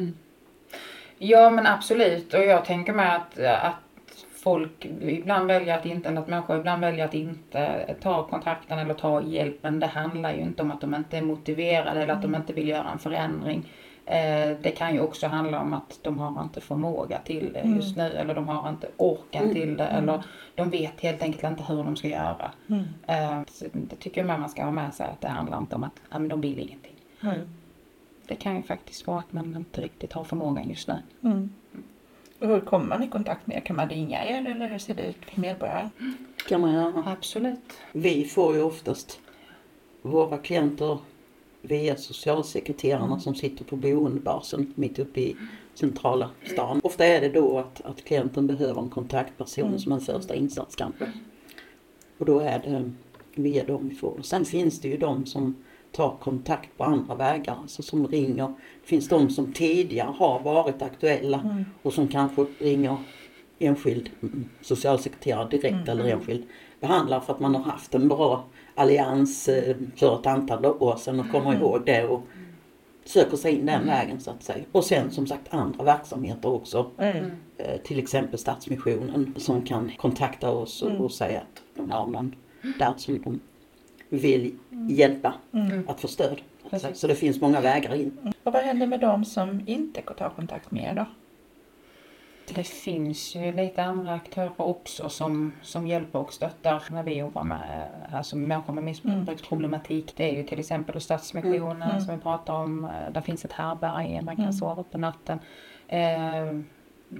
Ja 1.17 1.49
men 1.49 1.67
absolut 1.67 2.33
och 2.33 2.43
jag 2.43 2.65
tänker 2.65 2.93
mig 2.93 3.15
att, 3.15 3.39
att 3.39 4.25
folk 4.43 4.85
ibland 5.01 5.47
väljer 5.47 5.77
att 5.77 5.85
inte, 5.85 6.09
eller 6.09 6.21
att 6.21 6.27
människor 6.27 6.57
ibland 6.57 6.81
väljer 6.81 7.05
att 7.05 7.13
inte 7.13 7.95
ta 8.01 8.27
kontakten 8.27 8.79
eller 8.79 8.93
ta 8.93 9.21
hjälpen. 9.21 9.79
Det 9.79 9.87
handlar 9.87 10.33
ju 10.33 10.41
inte 10.41 10.61
om 10.61 10.71
att 10.71 10.81
de 10.81 10.95
inte 10.95 11.17
är 11.17 11.21
motiverade 11.21 12.01
eller 12.01 12.13
att 12.13 12.21
de 12.21 12.35
inte 12.35 12.53
vill 12.53 12.67
göra 12.67 12.91
en 12.91 12.99
förändring. 12.99 13.69
Eh, 14.05 14.57
det 14.61 14.71
kan 14.77 14.93
ju 14.93 15.01
också 15.01 15.27
handla 15.27 15.59
om 15.59 15.73
att 15.73 15.99
de 16.01 16.19
har 16.19 16.43
inte 16.43 16.61
förmåga 16.61 17.19
till 17.19 17.53
det 17.53 17.63
just 17.75 17.97
nu 17.97 18.03
eller 18.03 18.35
de 18.35 18.47
har 18.47 18.69
inte 18.69 18.87
orken 18.97 19.53
till 19.53 19.77
det 19.77 19.85
eller 19.85 20.23
de 20.55 20.69
vet 20.69 21.01
helt 21.01 21.21
enkelt 21.21 21.43
inte 21.43 21.63
hur 21.63 21.83
de 21.83 21.95
ska 21.95 22.07
göra. 22.07 22.51
Eh, 23.07 23.41
så 23.47 23.65
det 23.73 23.95
tycker 23.95 24.25
jag 24.25 24.39
man 24.39 24.49
ska 24.49 24.63
ha 24.63 24.71
med 24.71 24.93
sig 24.93 25.05
att 25.05 25.21
det 25.21 25.27
handlar 25.27 25.57
inte 25.57 25.75
om 25.75 25.83
att 25.83 26.01
ja, 26.09 26.19
men 26.19 26.27
de 26.27 26.41
vill 26.41 26.59
ingenting. 26.59 26.95
Det 28.27 28.35
kan 28.35 28.55
ju 28.55 28.63
faktiskt 28.63 29.07
vara 29.07 29.19
att 29.19 29.33
man 29.33 29.55
inte 29.55 29.81
riktigt 29.81 30.13
har 30.13 30.23
förmågan 30.23 30.69
just 30.69 30.87
nu. 30.87 30.97
Och 32.39 32.47
hur 32.47 32.59
kommer 32.59 32.85
man 32.85 33.03
i 33.03 33.07
kontakt 33.07 33.47
med 33.47 33.57
er? 33.57 33.61
Kan 33.61 33.75
man 33.75 33.89
ringa 33.89 34.25
er 34.25 34.51
eller 34.51 34.67
hur 34.67 34.77
ser 34.77 34.93
det 34.93 35.03
ut 35.03 35.25
för 35.25 35.41
medborgare? 35.41 35.89
kan 36.49 36.61
man 36.61 36.73
göra. 36.73 37.03
Absolut. 37.05 37.73
Vi 37.91 38.25
får 38.25 38.55
ju 38.55 38.61
oftast 38.61 39.19
våra 40.01 40.37
klienter 40.37 40.97
via 41.65 41.95
socialsekreterarna 41.95 43.19
som 43.19 43.35
sitter 43.35 43.65
på 43.65 43.75
boendebasen 43.75 44.73
mitt 44.75 44.99
uppe 44.99 45.21
i 45.21 45.35
centrala 45.73 46.29
stan. 46.43 46.81
Ofta 46.83 47.05
är 47.05 47.21
det 47.21 47.29
då 47.29 47.59
att, 47.59 47.81
att 47.81 48.03
klienten 48.03 48.47
behöver 48.47 48.81
en 48.81 48.89
kontaktperson 48.89 49.79
som 49.79 49.91
en 49.91 50.01
första 50.01 50.35
insats 50.35 50.75
kanske. 50.75 51.11
Och 52.17 52.25
då 52.25 52.39
är 52.39 52.59
det 52.59 52.91
via 53.35 53.63
dem 53.63 53.89
vi 53.89 53.95
får. 53.95 54.19
Sen 54.21 54.45
finns 54.45 54.81
det 54.81 54.87
ju 54.87 54.97
de 54.97 55.25
som 55.25 55.55
tar 55.91 56.17
kontakt 56.21 56.77
på 56.77 56.83
andra 56.83 57.15
vägar, 57.15 57.57
alltså 57.61 57.81
som 57.81 58.07
ringer. 58.07 58.47
Det 58.81 58.87
finns 58.87 59.09
de 59.09 59.29
som 59.29 59.53
tidigare 59.53 60.13
har 60.17 60.39
varit 60.39 60.81
aktuella 60.81 61.65
och 61.81 61.93
som 61.93 62.07
kanske 62.07 62.45
ringer 62.59 62.97
enskild 63.63 64.09
mm, 64.21 64.49
socialsekreterare 64.61 65.49
direkt 65.49 65.89
eller 65.89 66.05
enskild 66.05 66.43
behandlare 66.79 67.21
för 67.21 67.33
att 67.33 67.39
man 67.39 67.55
har 67.55 67.63
haft 67.63 67.95
en 67.95 68.07
bra 68.07 68.45
allians 68.75 69.49
eh, 69.49 69.75
för 69.95 70.19
ett 70.19 70.25
antal 70.25 70.65
år 70.65 70.95
sedan 70.95 71.19
och 71.19 71.31
kommer 71.31 71.53
ihåg 71.53 71.81
det 71.85 72.03
och 72.03 72.21
söker 73.05 73.37
sig 73.37 73.55
in 73.55 73.65
den 73.65 73.85
vägen 73.85 74.19
så 74.19 74.31
att 74.31 74.43
säga. 74.43 74.65
Och 74.71 74.83
sen 74.83 75.11
som 75.11 75.27
sagt 75.27 75.53
andra 75.53 75.83
verksamheter 75.83 76.49
också. 76.49 76.91
Mm. 76.97 77.31
Eh, 77.57 77.77
till 77.83 77.99
exempel 77.99 78.39
Stadsmissionen 78.39 79.33
som 79.37 79.61
kan 79.61 79.91
kontakta 79.97 80.51
oss 80.51 80.81
och, 80.81 80.91
och 80.91 81.11
säga 81.11 81.39
att 81.39 81.63
de 81.75 81.91
har 81.91 82.07
någon 82.07 82.35
där 82.79 82.93
som 82.97 83.21
de 83.23 83.39
vill 84.09 84.57
hjälpa 84.89 85.33
att 85.87 86.01
få 86.01 86.07
stöd. 86.07 86.41
Så. 86.63 86.69
Precis. 86.69 87.01
det 87.01 87.15
finns 87.15 87.41
många 87.41 87.61
vägar 87.61 87.95
in. 87.95 88.33
Och 88.43 88.53
vad 88.53 88.63
händer 88.63 88.87
med 88.87 88.99
de 88.99 89.25
som 89.25 89.61
inte 89.65 90.01
kan 90.01 90.15
ta 90.15 90.29
kontakt 90.29 90.71
med 90.71 90.83
er 90.83 90.95
då? 90.95 91.05
Det 92.47 92.63
finns 92.63 93.35
ju 93.35 93.51
lite 93.51 93.83
andra 93.83 94.13
aktörer 94.13 94.51
också 94.61 95.09
som, 95.09 95.53
som 95.61 95.87
hjälper 95.87 96.19
och 96.19 96.33
stöttar 96.33 96.83
när 96.91 97.03
vi 97.03 97.17
jobbar 97.17 97.43
med 97.43 97.87
alltså 98.13 98.35
människor 98.35 98.73
med 98.73 98.83
missbruksproblematik. 98.83 100.13
Det 100.15 100.29
är 100.29 100.37
ju 100.37 100.43
till 100.43 100.59
exempel 100.59 101.01
Stadsmissionen 101.01 102.05
som 102.05 102.15
vi 102.15 102.21
pratar 102.21 102.53
om. 102.53 102.89
Där 103.11 103.21
finns 103.21 103.45
ett 103.45 103.51
härbärge, 103.51 104.21
man 104.21 104.35
kan 104.35 104.53
sova 104.53 104.83
på 104.83 104.97
natten. 104.97 105.39
Eh, 105.87 106.59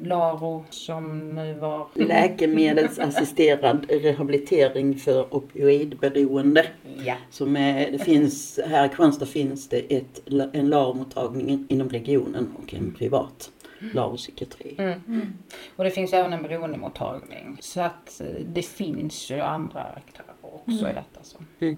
Laro 0.01 0.65
som 0.69 1.29
nu 1.29 1.53
var... 1.53 1.87
Läkemedelsassisterad 1.93 3.85
rehabilitering 3.89 4.95
för 4.95 5.35
opioidberoende. 5.35 6.65
Ja. 7.05 7.15
Som 7.29 7.55
är, 7.55 7.91
det 7.91 7.99
finns, 7.99 8.59
här 8.65 8.85
i 8.85 8.89
Kristianstad 8.89 9.25
finns 9.25 9.69
det 9.69 9.77
ett, 9.77 10.21
en 10.53 10.69
LARO-mottagning 10.69 11.65
inom 11.69 11.89
regionen 11.89 12.53
och 12.63 12.73
en 12.73 12.93
privat 12.93 13.51
LARO-psykiatri. 13.93 14.75
Mm. 14.77 15.33
Och 15.75 15.83
det 15.83 15.91
finns 15.91 16.13
även 16.13 16.33
en 16.33 16.43
beroendemottagning. 16.43 17.57
Så 17.59 17.81
att 17.81 18.21
eh, 18.21 18.27
det 18.45 18.61
finns 18.61 19.31
ju 19.31 19.39
andra 19.39 19.81
aktörer 19.83 20.33
också 20.41 20.89
i 20.89 20.93
detta 20.93 21.23
som, 21.23 21.45
Mm. 21.59 21.77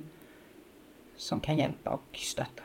som 1.18 1.40
kan 1.40 1.58
hjälpa 1.58 1.90
och 1.90 2.18
stötta. 2.18 2.64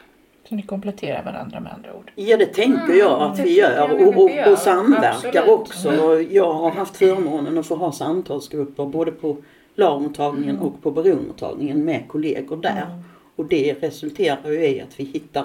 Så 0.49 0.55
ni 0.55 0.63
kompletterar 0.63 1.25
varandra 1.25 1.61
med 1.61 1.73
andra 1.73 1.95
ord. 1.95 2.13
Ja 2.15 2.37
det 2.37 2.47
tänker 2.47 2.95
jag 2.95 3.23
att 3.23 3.37
det 3.37 3.43
vi 3.43 3.59
gör 3.59 3.91
och, 3.93 4.17
och, 4.17 4.53
och 4.53 4.59
samverkar 4.59 5.29
Absolut. 5.29 5.49
också. 5.49 6.21
Jag 6.21 6.53
har 6.53 6.71
haft 6.71 6.97
förmånen 6.97 7.59
att 7.59 7.67
få 7.67 7.77
ha 7.77 7.93
samtalsgrupper 7.93 8.87
både 8.87 9.13
på 9.13 9.37
LAR-mottagningen 9.75 10.59
och 10.59 10.83
på 10.83 10.91
beroendemottagningen 10.91 11.85
med 11.85 12.09
kollegor 12.09 12.57
där. 12.57 13.03
Och 13.37 13.45
det 13.45 13.75
resulterar 13.83 14.51
ju 14.51 14.67
i 14.67 14.81
att 14.81 15.01
vi 15.01 15.05
hittar 15.05 15.45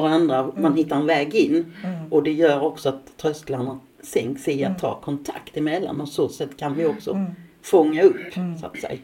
varandra, 0.00 0.52
man 0.56 0.76
hittar 0.76 0.96
en 0.96 1.06
väg 1.06 1.34
in. 1.34 1.72
Och 2.10 2.22
det 2.22 2.32
gör 2.32 2.62
också 2.62 2.88
att 2.88 3.16
trösklarna 3.16 3.80
sänks 4.02 4.48
i 4.48 4.64
att 4.64 4.78
ta 4.78 5.00
kontakt 5.00 5.56
emellan 5.56 6.00
och 6.00 6.08
så 6.08 6.28
sätt 6.28 6.56
kan 6.56 6.74
vi 6.74 6.86
också 6.86 7.26
fånga 7.62 8.02
upp 8.02 8.16
så 8.60 8.66
att 8.66 8.80
säga. 8.80 8.98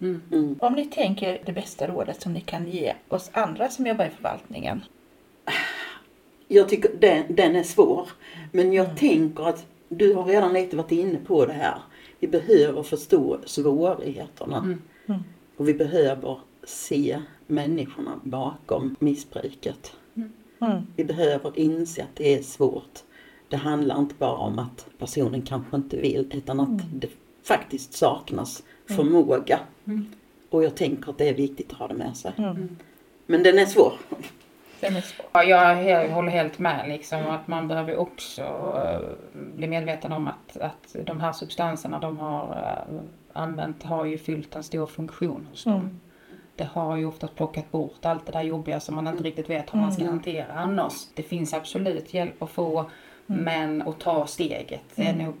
Mm. 0.00 0.56
Om 0.60 0.72
ni 0.72 0.84
tänker 0.84 1.42
det 1.46 1.52
bästa 1.52 1.86
rådet 1.86 2.22
som 2.22 2.32
ni 2.32 2.40
kan 2.40 2.68
ge 2.68 2.94
oss 3.08 3.30
andra 3.32 3.68
som 3.68 3.86
jobbar 3.86 4.04
i 4.04 4.10
förvaltningen. 4.10 4.84
Jag 6.48 6.68
tycker 6.68 6.90
den, 7.00 7.24
den 7.28 7.56
är 7.56 7.62
svår. 7.62 8.08
Men 8.52 8.72
jag 8.72 8.96
tänker 8.96 9.48
att 9.48 9.66
du 9.88 10.14
har 10.14 10.24
redan 10.24 10.52
lite 10.52 10.76
varit 10.76 10.92
inne 10.92 11.18
på 11.26 11.46
det 11.46 11.52
här. 11.52 11.78
Vi 12.20 12.28
behöver 12.28 12.82
förstå 12.82 13.38
svårigheterna. 13.44 14.78
Och 15.56 15.68
vi 15.68 15.74
behöver 15.74 16.38
se 16.64 17.22
människorna 17.46 18.20
bakom 18.22 18.96
missbruket. 18.98 19.92
Mm. 20.60 20.86
Vi 20.96 21.04
behöver 21.04 21.58
inse 21.58 22.02
att 22.02 22.16
det 22.16 22.34
är 22.34 22.42
svårt. 22.42 22.98
Det 23.48 23.56
handlar 23.56 23.98
inte 23.98 24.14
bara 24.14 24.36
om 24.36 24.58
att 24.58 24.86
personen 24.98 25.42
kanske 25.42 25.76
inte 25.76 25.96
vill 25.96 26.30
utan 26.32 26.60
att 26.60 26.80
det 26.94 27.08
faktiskt 27.42 27.92
saknas 27.92 28.62
förmåga. 28.88 29.58
Och 30.50 30.64
jag 30.64 30.74
tänker 30.76 31.10
att 31.10 31.18
det 31.18 31.28
är 31.28 31.34
viktigt 31.34 31.72
att 31.72 31.78
ha 31.78 31.88
det 31.88 31.94
med 31.94 32.16
sig. 32.16 32.32
Men 33.26 33.42
den 33.42 33.58
är 33.58 33.66
svår. 33.66 33.92
Den 34.80 34.96
är 34.96 35.00
svår. 35.00 35.26
Ja, 35.32 35.44
jag 35.44 36.08
håller 36.08 36.30
helt 36.30 36.58
med 36.58 36.88
liksom 36.88 37.26
att 37.26 37.48
man 37.48 37.68
behöver 37.68 37.96
också 37.96 38.42
eh, 38.42 39.00
bli 39.56 39.66
medveten 39.68 40.12
om 40.12 40.28
att, 40.28 40.56
att 40.56 40.96
de 41.06 41.20
här 41.20 41.32
substanserna 41.32 41.98
de 41.98 42.18
har 42.18 42.44
eh, 42.88 43.00
använt 43.32 43.82
har 43.82 44.04
ju 44.04 44.18
fyllt 44.18 44.56
en 44.56 44.62
stor 44.62 44.86
funktion 44.86 45.46
hos 45.50 45.64
dem. 45.64 46.00
Det 46.56 46.64
har 46.64 46.96
ju 46.96 47.06
oftast 47.06 47.34
plockat 47.34 47.72
bort 47.72 48.04
allt 48.04 48.26
det 48.26 48.32
där 48.32 48.42
jobbiga 48.42 48.80
som 48.80 48.94
man 48.94 49.06
inte 49.06 49.22
riktigt 49.22 49.50
vet 49.50 49.74
hur 49.74 49.78
man 49.78 49.92
ska 49.92 50.04
hantera 50.04 50.52
annars. 50.52 50.92
Det 51.14 51.22
finns 51.22 51.54
absolut 51.54 52.14
hjälp 52.14 52.42
att 52.42 52.50
få 52.50 52.90
men 53.26 53.82
att 53.82 54.00
ta 54.00 54.26
steget 54.26 54.82
det 54.94 55.06
är 55.06 55.16
nog 55.16 55.34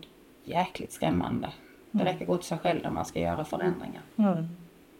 jäkligt 0.44 0.92
skrämmande. 0.92 1.48
Det 1.90 2.04
räcker 2.04 2.26
gå 2.26 2.36
till 2.36 2.46
sig 2.46 2.58
själv 2.58 2.82
när 2.82 2.90
man 2.90 3.04
ska 3.04 3.20
göra 3.20 3.44
förändringar. 3.44 4.02
Mm. 4.16 4.48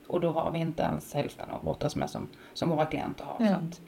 Och 0.06 0.20
då 0.20 0.30
har 0.30 0.50
vi 0.50 0.58
inte 0.58 0.82
ens 0.82 1.14
hälften 1.14 1.50
av 1.50 1.64
brottas 1.64 1.96
med 1.96 2.10
som, 2.10 2.28
som 2.54 2.68
våra 2.68 2.86
klienter 2.86 3.24
har. 3.24 3.46
Så 3.46 3.52
att, 3.52 3.80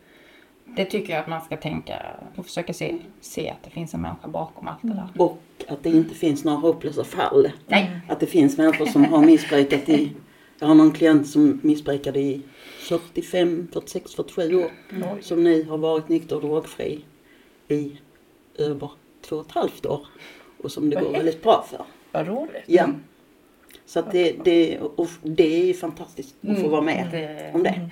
det 0.65 0.85
tycker 0.85 1.13
jag 1.13 1.21
att 1.21 1.29
man 1.29 1.41
ska 1.41 1.57
tänka 1.57 2.03
och 2.37 2.47
försöka 2.47 2.73
se, 2.73 2.99
se 3.21 3.51
att 3.51 3.63
det 3.63 3.71
finns 3.71 3.95
en 3.95 4.01
människa 4.01 4.29
bakom 4.29 4.69
allt 4.69 4.79
det 4.83 4.89
där. 4.89 5.09
Och 5.23 5.43
att 5.69 5.83
det 5.83 5.91
inte 5.91 6.15
finns 6.15 6.45
några 6.45 6.59
hopplösa 6.59 7.05
fall. 7.05 7.51
Nej. 7.67 8.01
Att 8.09 8.21
det 8.21 8.27
finns 8.27 8.59
människor 8.59 8.87
som 8.87 9.05
har 9.05 9.23
missbrukat 9.23 9.89
i... 9.89 10.13
Jag 10.59 10.69
har 10.69 10.75
någon 10.75 10.93
klient 10.93 11.29
som 11.29 11.61
missbrukade 11.62 12.21
i 12.21 12.43
45, 12.79 13.69
46, 13.73 14.15
47 14.15 14.55
år. 14.55 14.71
Som 15.21 15.45
nu 15.45 15.65
har 15.65 15.79
varit 15.79 16.09
nykter 16.09 16.37
och 16.37 16.43
drogfri 16.43 17.05
i 17.69 17.99
över 18.59 18.91
två 19.21 19.37
och 19.37 19.47
ett 19.47 19.53
halvt 19.53 19.87
år. 19.87 20.07
Och 20.62 20.73
som 20.73 20.91
det 20.91 20.97
Vad 20.97 21.05
går 21.05 21.12
väldigt 21.12 21.43
bra 21.43 21.67
för. 21.71 21.85
Vad 22.12 22.27
roligt. 22.27 22.65
Ja. 22.67 22.88
Så 23.87 23.99
att 23.99 24.12
det, 24.12 24.45
det, 24.45 24.79
och 24.79 25.09
det 25.23 25.71
är 25.71 25.75
fantastiskt 25.75 26.37
att 26.49 26.61
få 26.61 26.69
vara 26.69 26.81
med 26.81 27.09
Det, 27.11 27.50
om 27.55 27.62
det. 27.62 27.91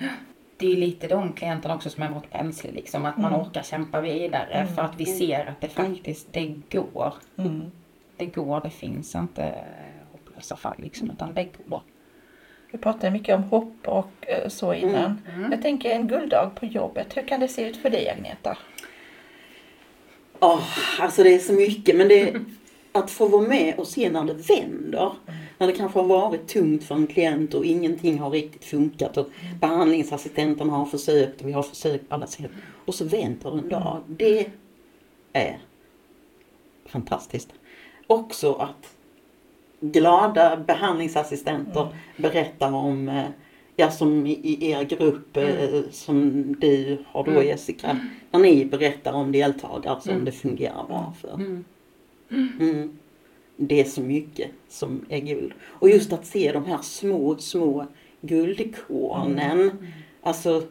det 0.57 0.71
är 0.71 0.75
lite 0.75 1.07
de 1.07 1.33
klienterna 1.33 1.75
också 1.75 1.89
som 1.89 2.03
är 2.03 2.11
vårt 2.11 2.29
pensel 2.31 2.73
liksom. 2.73 3.05
Att 3.05 3.17
man 3.17 3.41
orkar 3.41 3.63
kämpa 3.63 4.01
vidare 4.01 4.67
för 4.75 4.81
att 4.81 4.93
vi 4.97 5.05
ser 5.05 5.45
att 5.45 5.61
det 5.61 5.67
faktiskt, 5.67 6.33
det 6.33 6.55
går. 6.71 7.13
Mm. 7.37 7.61
Det 8.17 8.25
går, 8.25 8.61
det 8.61 8.69
finns 8.69 9.15
inte 9.15 9.65
hopplösa 10.11 10.55
fall 10.55 10.75
liksom. 10.77 11.11
Utan 11.11 11.33
det 11.33 11.47
går. 11.67 11.81
Vi 12.71 12.77
pratade 12.77 13.11
mycket 13.11 13.35
om 13.35 13.43
hopp 13.43 13.87
och 13.87 14.11
eh, 14.21 14.49
så 14.49 14.73
innan. 14.73 15.21
Jag 15.51 15.61
tänker 15.61 15.89
en 15.89 16.07
gulddag 16.07 16.51
på 16.55 16.65
jobbet. 16.65 17.17
Hur 17.17 17.27
kan 17.27 17.39
det 17.39 17.47
se 17.47 17.69
ut 17.69 17.77
för 17.77 17.89
dig 17.89 18.09
Agneta? 18.09 18.57
Åh, 20.39 20.63
alltså 20.99 21.23
det 21.23 21.35
är 21.35 21.39
så 21.39 21.53
mycket 21.53 21.95
men 21.95 22.07
det 22.07 22.29
är 22.29 22.41
att 22.91 23.11
få 23.11 23.27
vara 23.27 23.47
med 23.47 23.79
och 23.79 23.87
se 23.87 24.09
när 24.09 24.23
det 24.23 24.33
vänder. 24.33 25.11
När 25.57 25.67
det 25.67 25.73
kanske 25.73 25.99
har 25.99 26.07
varit 26.07 26.47
tungt 26.47 26.83
för 26.83 26.95
en 26.95 27.07
klient 27.07 27.53
och 27.53 27.65
ingenting 27.65 28.19
har 28.19 28.29
riktigt 28.29 28.65
funkat 28.65 29.17
och 29.17 29.29
behandlingsassistenterna 29.61 30.73
har 30.73 30.85
försökt 30.85 31.41
och 31.41 31.47
vi 31.47 31.51
har 31.51 31.63
försökt 31.63 32.09
på 32.09 32.15
alla 32.15 32.27
sätt. 32.27 32.51
Och 32.85 32.95
så 32.95 33.05
vänder 33.05 33.57
en 33.57 33.69
dag. 33.69 34.03
Det 34.07 34.47
är 35.33 35.59
fantastiskt. 36.85 37.53
Också 38.07 38.53
att 38.53 38.96
glada 39.79 40.57
behandlingsassistenter 40.57 41.87
berättar 42.17 42.73
om 42.73 43.09
eh, 43.09 43.25
Ja, 43.79 43.91
som 43.91 44.27
i, 44.27 44.71
er 44.71 44.83
grupp 44.83 45.37
eh, 45.37 45.81
som 45.91 46.55
du 46.59 46.97
har 47.07 47.23
då 47.23 47.43
Jessica. 47.43 47.99
När 48.31 48.39
ni 48.39 48.65
berättar 48.65 49.13
om 49.13 49.31
deltagare 49.31 50.01
som 50.01 50.25
det 50.25 50.31
fungerar 50.31 50.87
bra 50.87 51.13
för. 51.21 51.33
Mm. 51.33 52.97
Det 53.55 53.79
är 53.79 53.83
så 53.83 54.01
mycket 54.01 54.51
som 54.69 55.05
är 55.09 55.19
guld. 55.19 55.53
Och 55.63 55.89
just 55.89 56.13
att 56.13 56.25
se 56.25 56.51
de 56.51 56.65
här 56.65 56.81
små, 56.81 57.37
små 57.37 57.85
guldkornen. 58.21 59.87
Alltså 60.21 60.63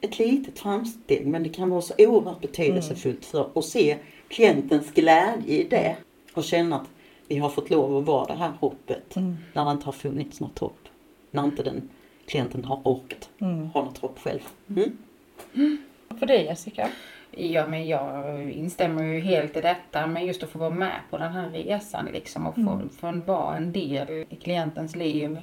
ett 0.00 0.18
litet 0.18 0.58
framsteg 0.58 1.26
men 1.26 1.42
det 1.42 1.48
kan 1.48 1.70
vara 1.70 1.82
så 1.82 1.94
oerhört 1.98 2.40
betydelsefullt 2.40 3.24
för 3.24 3.50
att 3.54 3.64
se 3.64 3.96
klientens 4.28 4.92
glädje 4.94 5.60
i 5.60 5.64
det. 5.64 5.96
Och 6.34 6.44
känna 6.44 6.76
att 6.76 6.88
vi 7.30 7.38
har 7.38 7.48
fått 7.48 7.70
lov 7.70 7.96
att 7.96 8.04
vara 8.04 8.26
det 8.26 8.34
här 8.34 8.52
hoppet 8.60 9.16
när 9.52 9.64
det 9.64 9.70
inte 9.70 9.84
har 9.84 9.92
funnits 9.92 10.40
något 10.40 10.58
hopp. 10.58 10.88
När 11.30 11.44
inte 11.44 11.62
den 11.62 11.88
klienten 12.26 12.64
har 12.64 12.80
orkat 12.84 13.30
ha 13.72 13.84
något 13.84 13.98
hopp 13.98 14.18
själv. 14.18 14.40
Mm. 14.68 15.78
Och 16.08 16.18
för 16.18 16.26
dig 16.26 16.44
Jessica? 16.44 16.88
Ja, 17.30 17.66
men 17.66 17.86
jag 17.86 18.42
instämmer 18.50 19.02
ju 19.02 19.20
helt 19.20 19.56
i 19.56 19.60
detta. 19.60 20.06
Men 20.06 20.26
just 20.26 20.42
att 20.42 20.50
få 20.50 20.58
vara 20.58 20.70
med 20.70 21.00
på 21.10 21.18
den 21.18 21.32
här 21.32 21.50
resan 21.50 22.08
liksom 22.12 22.46
och 22.46 22.54
få, 22.54 22.80
få 23.00 23.20
vara 23.26 23.56
en 23.56 23.72
del 23.72 24.26
i 24.28 24.36
klientens 24.42 24.96
liv 24.96 25.38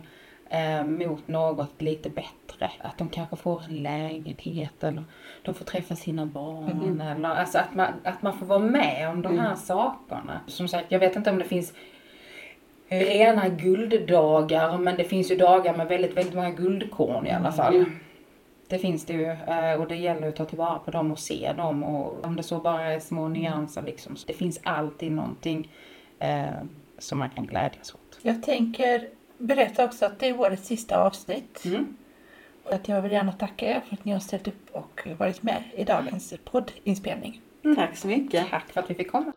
eh, 0.50 0.84
mot 0.84 1.27
något 1.27 1.82
lite 1.82 2.10
bättre. 2.10 2.72
Att 2.82 2.98
de 2.98 3.10
kanske 3.10 3.36
får 3.36 3.62
en 3.70 3.84
lägenhet 3.84 4.84
eller 4.84 5.04
de 5.42 5.54
får 5.54 5.66
träffa 5.66 5.96
sina 5.96 6.25
barn. 6.25 7.01
Eller, 7.01 7.30
alltså 7.30 7.58
att 7.58 7.75
man, 7.75 7.88
att 8.04 8.22
man 8.22 8.38
får 8.38 8.46
vara 8.46 8.60
med 8.60 9.10
om 9.10 9.22
de 9.22 9.39
här 9.39 9.56
sakerna. 9.56 10.39
Som 10.48 10.68
sagt, 10.68 10.86
jag 10.92 11.00
vet 11.00 11.16
inte 11.16 11.30
om 11.30 11.38
det 11.38 11.46
finns 11.46 11.74
rena 12.89 13.50
gulddagar 13.50 14.77
men 14.77 14.98
det 14.98 15.04
finns 15.04 15.32
ju 15.32 15.36
dagar 15.36 15.77
med 15.77 15.88
väldigt, 15.88 16.18
väldigt 16.18 16.36
många 16.36 16.51
guldkorn 16.51 17.27
i 17.27 17.32
alla 17.32 17.51
fall. 17.51 17.86
Det 18.68 18.80
finns 18.80 19.06
det 19.06 19.13
ju 19.13 19.25
eh, 19.25 19.82
och 19.82 19.88
det 19.88 19.96
gäller 19.96 20.27
att 20.27 20.36
ta 20.36 20.46
tillvara 20.46 20.80
på 20.80 20.92
dem 20.92 21.12
och 21.12 21.20
se 21.20 21.54
dem 21.58 21.84
och 21.84 22.25
om 22.25 22.36
det 22.36 22.44
så 22.44 22.60
bara 22.60 22.94
är 22.94 23.00
små 23.00 23.27
nyanser 23.27 23.82
liksom. 23.82 24.16
Så 24.16 24.27
det 24.27 24.34
finns 24.34 24.60
alltid 24.63 25.12
någonting 25.12 25.72
eh, 26.20 26.46
som 26.98 27.20
man 27.20 27.30
kan 27.30 27.46
glädjas 27.46 27.94
åt. 27.94 28.20
Jag 28.22 28.44
tänker 28.44 29.10
berätta 29.38 29.86
också 29.86 30.06
att 30.06 30.20
det 30.20 30.27
är 30.27 30.39
årets 30.39 30.67
sista 30.67 30.98
avsnitt. 30.98 31.65
Mm. 31.65 31.98
Att 32.63 32.88
jag 32.88 33.01
vill 33.01 33.12
gärna 33.12 33.32
tacka 33.32 33.65
er 33.65 33.82
för 33.88 33.94
att 33.96 34.06
ni 34.06 34.12
har 34.12 34.20
ställt 34.20 34.48
upp 34.48 34.70
och 34.72 35.08
varit 35.17 35.44
med 35.44 35.63
i 35.75 35.84
dagens 35.84 36.34
poddinspelning. 36.44 37.41
Tack 37.75 37.98
så 37.98 38.08
mycket. 38.08 38.50
Tack 38.50 38.74
för 38.74 38.82
att 38.82 38.89
vi 38.89 38.96
fick 38.96 39.12
komma. 39.12 39.34